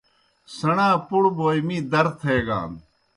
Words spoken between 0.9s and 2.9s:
پُڑ بوئے می در تھیگان۔